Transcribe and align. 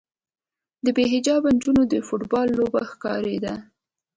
د 0.83 0.85
بې 0.95 1.05
حجابه 1.13 1.49
نجونو 1.55 1.83
د 1.91 1.93
فوټبال 2.07 2.47
لوبه 2.57 2.81
ښکارېده. 2.91 3.53